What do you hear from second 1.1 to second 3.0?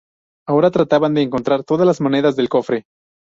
de encontrar todas las monedas del cofre.